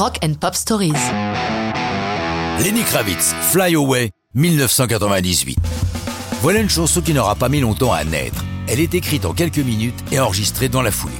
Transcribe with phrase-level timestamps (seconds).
[0.00, 0.94] Rock and Pop Stories.
[2.58, 5.58] Lenny Kravitz, Fly Away, 1998.
[6.40, 8.42] Voilà une chanson qui n'aura pas mis longtemps à naître.
[8.66, 11.12] Elle est écrite en quelques minutes et enregistrée dans la foulée.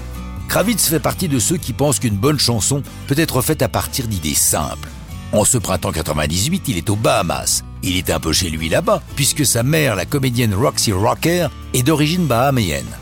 [0.49, 4.09] Kravitz fait partie de ceux qui pensent qu'une bonne chanson peut être faite à partir
[4.09, 4.89] d'idées simples.
[5.33, 7.65] En ce printemps 98, il est aux Bahamas.
[7.83, 11.83] Il est un peu chez lui là-bas, puisque sa mère, la comédienne Roxy Rocker, est
[11.83, 12.97] d'origine bahaméenne.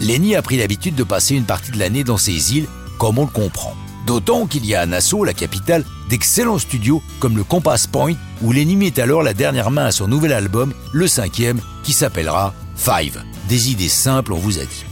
[0.00, 2.66] Lenny a pris l'habitude de passer une partie de l'année dans ces îles,
[2.98, 3.76] comme on le comprend.
[4.06, 8.52] D'autant qu'il y a à Nassau, la capitale, d'excellents studios comme le Compass Point, où
[8.52, 13.22] Lenny met alors la dernière main à son nouvel album, le cinquième, qui s'appellera Five.
[13.48, 14.84] Des idées simples, on vous a dit.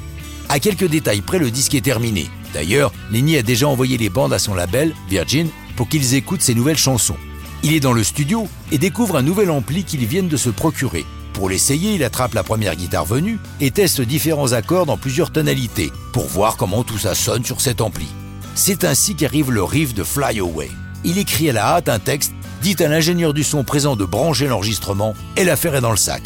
[0.49, 2.29] À quelques détails près, le disque est terminé.
[2.53, 6.55] D'ailleurs, Lenny a déjà envoyé les bandes à son label, Virgin, pour qu'ils écoutent ses
[6.55, 7.17] nouvelles chansons.
[7.63, 11.05] Il est dans le studio et découvre un nouvel ampli qu'ils viennent de se procurer.
[11.33, 15.93] Pour l'essayer, il attrape la première guitare venue et teste différents accords dans plusieurs tonalités
[16.13, 18.07] pour voir comment tout ça sonne sur cet ampli.
[18.55, 20.71] C'est ainsi qu'arrive le riff de Fly Away.
[21.05, 24.49] Il écrit à la hâte un texte, dit à l'ingénieur du son présent de brancher
[24.49, 26.23] l'enregistrement et l'affaire est dans le sac.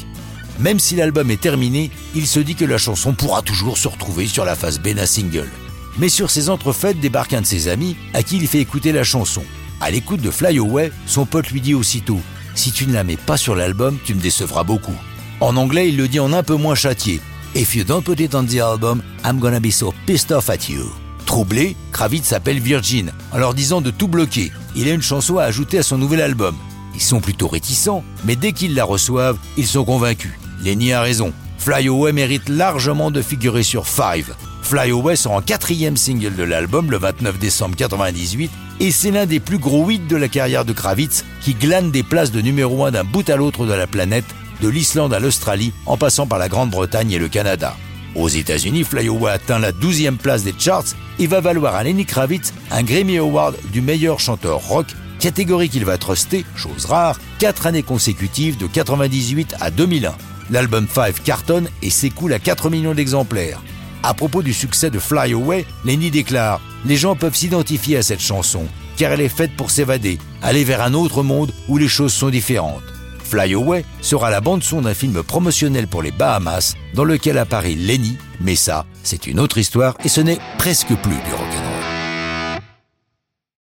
[0.59, 4.27] Même si l'album est terminé, il se dit que la chanson pourra toujours se retrouver
[4.27, 5.51] sur la face B d'un single.
[5.99, 9.05] Mais sur ses entrefaites débarque un de ses amis à qui il fait écouter la
[9.05, 9.43] chanson.
[9.81, 12.21] À l'écoute de Fly Away, son pote lui dit aussitôt
[12.55, 14.95] Si tu ne la mets pas sur l'album, tu me décevras beaucoup.
[15.41, 17.21] En anglais, il le dit en un peu moins châtié
[17.55, 20.69] If you don't put it on the album, I'm gonna be so pissed off at
[20.69, 21.02] you.
[21.33, 24.53] Troublé, Kravitz s'appelle Virgin en leur disant de tout bloquer.
[24.77, 26.55] Il a une chanson à ajouter à son nouvel album.
[26.95, 30.33] Ils sont plutôt réticents, mais dès qu'ils la reçoivent, ils sont convaincus.
[30.63, 31.33] Lenny a raison.
[31.57, 34.35] Fly Away mérite largement de figurer sur Five.
[34.61, 39.25] Fly Away sera en quatrième single de l'album le 29 décembre 98 et c'est l'un
[39.25, 42.85] des plus gros hits de la carrière de Kravitz qui glane des places de numéro
[42.85, 44.27] 1 d'un bout à l'autre de la planète,
[44.61, 47.75] de l'Islande à l'Australie en passant par la Grande-Bretagne et le Canada.
[48.15, 50.85] Aux États-Unis, Fly Away atteint la 12e place des charts
[51.19, 54.87] et va valoir à Lenny Kravitz un Grammy Award du meilleur chanteur rock,
[55.19, 60.15] catégorie qu'il va truster, chose rare, 4 années consécutives de 98 à 2001.
[60.51, 63.63] L'album 5 cartonne et s'écoule à 4 millions d'exemplaires.
[64.03, 68.21] À propos du succès de Fly Away, Lenny déclare Les gens peuvent s'identifier à cette
[68.21, 68.67] chanson,
[68.99, 72.29] car elle est faite pour s'évader, aller vers un autre monde où les choses sont
[72.29, 72.83] différentes.
[73.33, 78.19] Fly Away sera la bande-son d'un film promotionnel pour les Bahamas dans lequel apparaît Lenny,
[78.43, 81.33] mais ça, c'est une autre histoire et ce n'est presque plus du